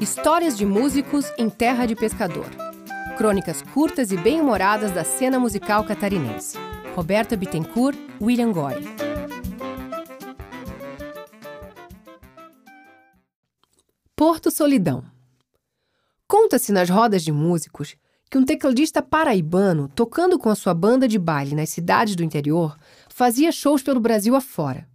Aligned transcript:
Histórias 0.00 0.56
de 0.56 0.66
músicos 0.66 1.32
em 1.38 1.48
terra 1.48 1.86
de 1.86 1.94
pescador. 1.94 2.46
Crônicas 3.16 3.62
curtas 3.62 4.10
e 4.10 4.16
bem-humoradas 4.16 4.92
da 4.92 5.04
cena 5.04 5.38
musical 5.38 5.84
catarinense. 5.84 6.58
Roberta 6.94 7.36
Bittencourt, 7.36 7.98
William 8.20 8.52
Goy. 8.52 8.74
Porto 14.16 14.50
Solidão. 14.50 15.04
Conta-se 16.26 16.72
nas 16.72 16.88
rodas 16.88 17.22
de 17.22 17.32
músicos 17.32 17.96
que 18.30 18.38
um 18.38 18.44
tecladista 18.44 19.02
paraibano, 19.02 19.88
tocando 19.88 20.38
com 20.38 20.48
a 20.48 20.54
sua 20.54 20.74
banda 20.74 21.06
de 21.06 21.18
baile 21.18 21.54
nas 21.54 21.70
cidades 21.70 22.16
do 22.16 22.24
interior, 22.24 22.76
fazia 23.08 23.52
shows 23.52 23.82
pelo 23.82 24.00
Brasil 24.00 24.34
afora. 24.34 24.88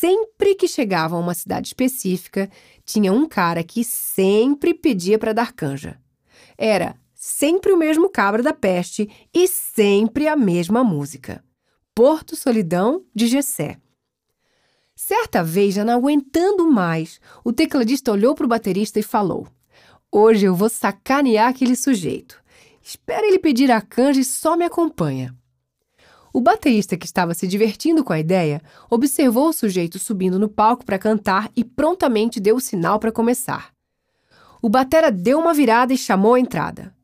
Sempre 0.00 0.54
que 0.54 0.66
chegava 0.66 1.14
a 1.14 1.18
uma 1.18 1.34
cidade 1.34 1.66
específica, 1.66 2.48
tinha 2.86 3.12
um 3.12 3.28
cara 3.28 3.62
que 3.62 3.84
sempre 3.84 4.72
pedia 4.72 5.18
para 5.18 5.34
dar 5.34 5.52
canja. 5.52 6.00
Era 6.56 6.96
sempre 7.14 7.70
o 7.70 7.76
mesmo 7.76 8.08
cabra 8.08 8.42
da 8.42 8.54
peste 8.54 9.10
e 9.30 9.46
sempre 9.46 10.26
a 10.26 10.34
mesma 10.34 10.82
música. 10.82 11.44
Porto 11.94 12.34
Solidão 12.34 13.04
de 13.14 13.26
Gessé. 13.26 13.76
Certa 14.96 15.44
vez, 15.44 15.74
já 15.74 15.84
não 15.84 15.98
aguentando 15.98 16.66
mais, 16.70 17.20
o 17.44 17.52
tecladista 17.52 18.10
olhou 18.10 18.34
para 18.34 18.46
o 18.46 18.48
baterista 18.48 18.98
e 18.98 19.02
falou: 19.02 19.46
Hoje 20.10 20.46
eu 20.46 20.54
vou 20.54 20.70
sacanear 20.70 21.50
aquele 21.50 21.76
sujeito. 21.76 22.42
Espera 22.82 23.26
ele 23.26 23.38
pedir 23.38 23.70
a 23.70 23.82
canja 23.82 24.20
e 24.20 24.24
só 24.24 24.56
me 24.56 24.64
acompanha. 24.64 25.38
O 26.32 26.40
baterista, 26.40 26.96
que 26.96 27.06
estava 27.06 27.34
se 27.34 27.46
divertindo 27.46 28.04
com 28.04 28.12
a 28.12 28.20
ideia, 28.20 28.62
observou 28.88 29.48
o 29.48 29.52
sujeito 29.52 29.98
subindo 29.98 30.38
no 30.38 30.48
palco 30.48 30.84
para 30.84 30.98
cantar 30.98 31.50
e 31.56 31.64
prontamente 31.64 32.38
deu 32.38 32.56
o 32.56 32.60
sinal 32.60 33.00
para 33.00 33.10
começar. 33.10 33.72
O 34.62 34.68
batera 34.68 35.10
deu 35.10 35.38
uma 35.38 35.54
virada 35.54 35.92
e 35.92 35.98
chamou 35.98 36.34
a 36.34 36.40
entrada. 36.40 36.94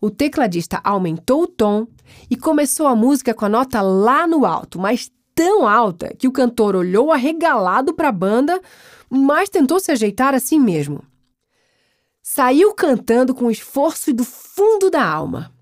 O 0.00 0.10
tecladista 0.10 0.80
aumentou 0.82 1.42
o 1.42 1.46
tom 1.46 1.86
e 2.28 2.36
começou 2.36 2.88
a 2.88 2.96
música 2.96 3.32
com 3.32 3.44
a 3.44 3.48
nota 3.48 3.80
lá 3.80 4.26
no 4.26 4.44
alto, 4.44 4.80
mas 4.80 5.12
tão 5.34 5.68
alta 5.68 6.12
que 6.18 6.26
o 6.26 6.32
cantor 6.32 6.74
olhou 6.74 7.12
arregalado 7.12 7.94
para 7.94 8.08
a 8.08 8.12
banda, 8.12 8.60
mas 9.08 9.48
tentou 9.48 9.78
se 9.78 9.92
ajeitar 9.92 10.34
assim 10.34 10.58
mesmo. 10.58 11.04
Saiu 12.20 12.74
cantando 12.74 13.34
com 13.34 13.50
esforço 13.50 14.10
e 14.10 14.12
do 14.12 14.24
fundo 14.24 14.90
da 14.90 15.04
alma. 15.04 15.52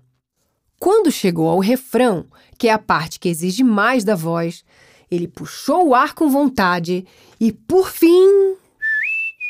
Quando 0.81 1.11
chegou 1.11 1.47
ao 1.47 1.59
refrão, 1.59 2.25
que 2.57 2.67
é 2.67 2.73
a 2.73 2.79
parte 2.79 3.19
que 3.19 3.29
exige 3.29 3.63
mais 3.63 4.03
da 4.03 4.15
voz, 4.15 4.65
ele 5.11 5.27
puxou 5.27 5.89
o 5.89 5.93
ar 5.93 6.15
com 6.15 6.27
vontade 6.27 7.05
e, 7.39 7.51
por 7.51 7.91
fim, 7.91 8.55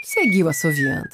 seguiu 0.03 0.49
assoviando. 0.49 1.07